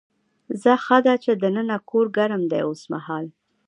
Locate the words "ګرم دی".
2.17-2.59